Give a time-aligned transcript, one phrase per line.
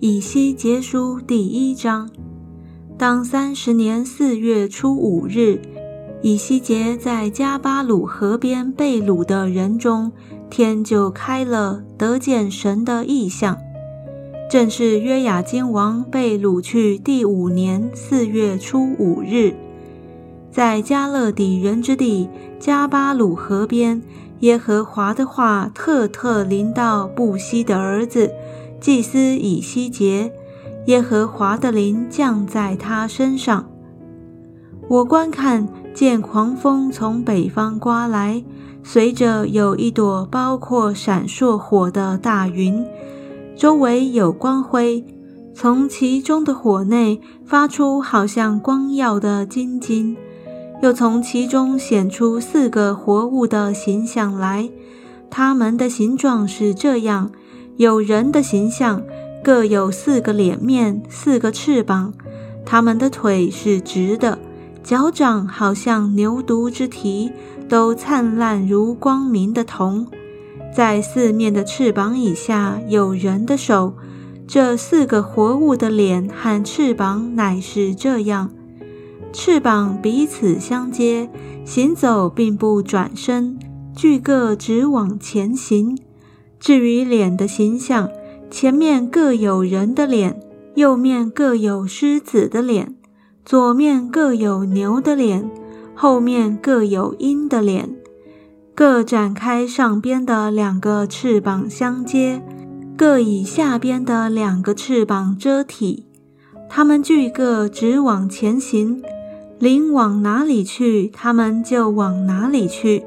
[0.00, 2.08] 以西结书第一章。
[2.96, 5.60] 当三十年四月初五日，
[6.22, 10.12] 以西结在加巴鲁河边被掳的人中，
[10.48, 13.58] 天就开了，得见神的异象。
[14.48, 19.52] 正是约雅金王被掳去第五年四月初五日，
[20.52, 22.28] 在加勒底人之地
[22.60, 24.00] 加巴鲁河边，
[24.40, 28.30] 耶和华的话特特临到布西的儿子。
[28.80, 30.32] 祭司以西结，
[30.86, 33.68] 耶和华的灵降在他身上。
[34.88, 38.42] 我观看，见狂风从北方刮来，
[38.82, 42.86] 随着有一朵包括闪烁火的大云，
[43.54, 45.04] 周围有光辉，
[45.52, 50.16] 从其中的火内发出好像光耀的金金，
[50.80, 54.70] 又从其中显出四个活物的形象来，
[55.28, 57.30] 它们的形状是这样。
[57.78, 59.04] 有人的形象，
[59.40, 62.12] 各有四个脸面，四个翅膀。
[62.66, 64.36] 他们的腿是直的，
[64.82, 67.30] 脚掌好像牛犊之蹄，
[67.68, 70.08] 都灿烂如光明的铜。
[70.74, 73.94] 在四面的翅膀以下有人的手。
[74.48, 78.50] 这四个活物的脸和翅膀乃是这样：
[79.32, 81.30] 翅膀彼此相接，
[81.64, 83.56] 行走并不转身，
[83.94, 85.96] 俱各直往前行。
[86.60, 88.08] 至于脸的形象，
[88.50, 90.40] 前面各有人的脸，
[90.74, 92.94] 右面各有狮子的脸，
[93.44, 95.50] 左面各有牛的脸，
[95.94, 97.96] 后面各有鹰的脸，
[98.74, 102.42] 各展开上边的两个翅膀相接，
[102.96, 106.04] 各以下边的两个翅膀遮体。
[106.68, 109.02] 它们俱各直往前行，
[109.58, 113.04] 灵往哪里去，它们就往哪里去，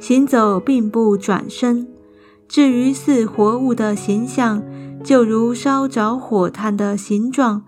[0.00, 1.86] 行走并不转身。
[2.52, 4.62] 至于似活物的形象，
[5.02, 7.62] 就如烧着火炭的形状，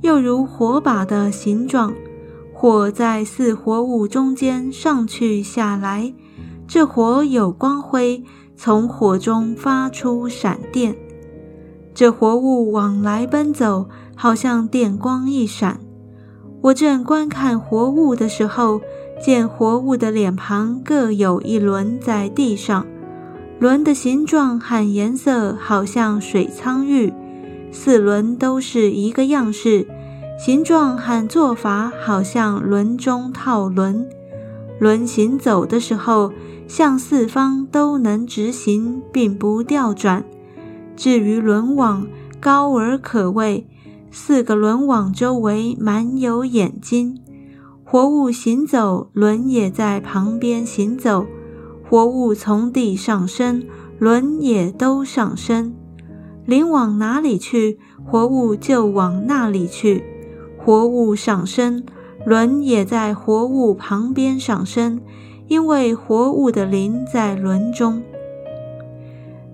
[0.00, 1.92] 又如火把的形状。
[2.54, 6.14] 火在似活物中间上去下来，
[6.66, 8.24] 这火有光辉，
[8.56, 10.96] 从火中发出闪电。
[11.92, 15.80] 这活物往来奔走，好像电光一闪。
[16.62, 18.80] 我正观看活物的时候，
[19.22, 22.86] 见活物的脸庞各有一轮在地上。
[23.60, 27.12] 轮的形状和颜色好像水苍玉，
[27.70, 29.86] 四轮都是一个样式，
[30.42, 34.08] 形状和做法好像轮中套轮。
[34.78, 36.32] 轮行走的时候，
[36.66, 40.24] 向四方都能直行，并不调转。
[40.96, 42.06] 至于轮网，
[42.40, 43.66] 高而可畏，
[44.10, 47.20] 四个轮网周围满有眼睛。
[47.84, 51.26] 活物行走，轮也在旁边行走。
[51.90, 53.64] 活物从地上升，
[53.98, 55.74] 轮也都上升。
[56.46, 60.04] 灵往哪里去，活物就往那里去。
[60.56, 61.82] 活物上升，
[62.24, 65.00] 轮也在活物旁边上升，
[65.48, 68.00] 因为活物的灵在轮中。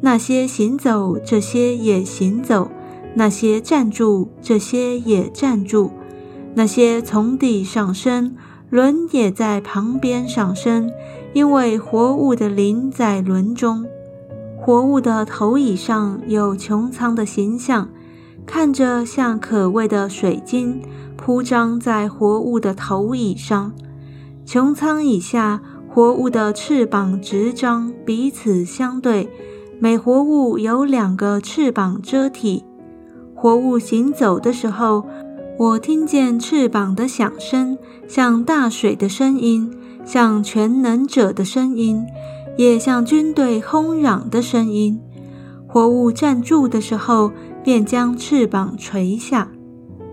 [0.02, 2.68] 那些行走，这些也行走；
[3.14, 5.90] 那些站住，这些也站住；
[6.54, 8.36] 那些从地上升，
[8.68, 10.90] 轮也在旁边上升。
[11.36, 13.84] 因为活物的灵在轮中，
[14.58, 17.90] 活物的头椅上有穹苍的形象，
[18.46, 20.80] 看着像可畏的水晶
[21.14, 23.70] 铺张在活物的头椅上。
[24.46, 25.60] 穹苍以下，
[25.90, 29.28] 活物的翅膀直张，彼此相对，
[29.78, 32.64] 每活物有两个翅膀遮体。
[33.34, 35.04] 活物行走的时候，
[35.58, 37.76] 我听见翅膀的响声，
[38.08, 39.70] 像大水的声音。
[40.06, 42.06] 像全能者的声音，
[42.56, 44.98] 也像军队轰嚷的声音。
[45.66, 47.32] 活物站住的时候，
[47.64, 49.48] 便将翅膀垂下，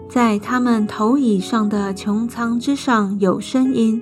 [0.09, 4.01] 在他们头椅上的穹苍之上有声音。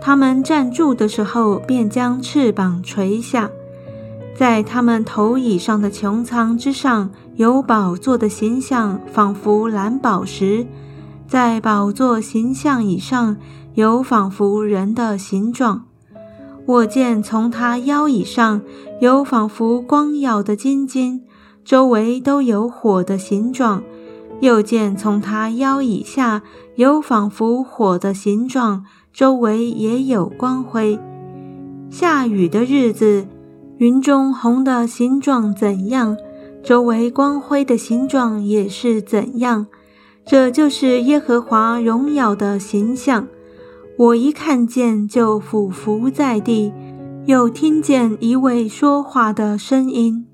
[0.00, 3.50] 他们站住的时候，便将翅膀垂下，
[4.34, 10.66] 在他们头椅上的穹苍之上有宝座的形象，仿佛蓝宝石，
[11.28, 13.36] 在宝座形象以上。
[13.78, 15.84] 有仿佛人的形状，
[16.66, 18.60] 我见从他腰以上
[19.00, 21.22] 有仿佛光耀的金晶，
[21.64, 23.82] 周围都有火的形状；
[24.40, 26.42] 又见从他腰以下
[26.74, 30.98] 有仿佛火的形状，周围也有光辉。
[31.88, 33.28] 下雨的日子，
[33.76, 36.16] 云中红的形状怎样，
[36.64, 39.68] 周围光辉的形状也是怎样。
[40.26, 43.28] 这就是耶和华荣耀的形象。
[43.98, 46.72] 我一看见就俯伏在地，
[47.26, 50.24] 又听见一位说话的声音。